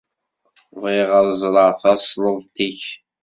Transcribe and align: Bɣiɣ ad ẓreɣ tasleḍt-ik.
Bɣiɣ 0.81 1.09
ad 1.19 1.27
ẓreɣ 1.41 1.69
tasleḍt-ik. 1.81 2.83